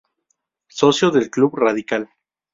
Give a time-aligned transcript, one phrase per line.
[0.67, 2.09] Socio del Club Radical.